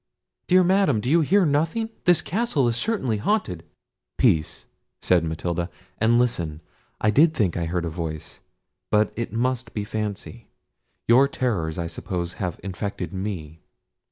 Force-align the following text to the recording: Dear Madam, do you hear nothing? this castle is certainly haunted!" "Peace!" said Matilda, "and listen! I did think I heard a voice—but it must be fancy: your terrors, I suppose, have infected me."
Dear 0.47 0.63
Madam, 0.63 0.99
do 0.99 1.07
you 1.11 1.21
hear 1.21 1.45
nothing? 1.45 1.91
this 2.05 2.23
castle 2.23 2.67
is 2.67 2.75
certainly 2.75 3.17
haunted!" 3.17 3.63
"Peace!" 4.17 4.65
said 4.99 5.23
Matilda, 5.23 5.69
"and 5.99 6.17
listen! 6.17 6.61
I 6.99 7.11
did 7.11 7.35
think 7.35 7.55
I 7.55 7.65
heard 7.65 7.85
a 7.85 7.89
voice—but 7.89 9.13
it 9.15 9.31
must 9.31 9.75
be 9.75 9.83
fancy: 9.83 10.47
your 11.07 11.27
terrors, 11.27 11.77
I 11.77 11.85
suppose, 11.85 12.33
have 12.41 12.59
infected 12.63 13.13
me." 13.13 13.61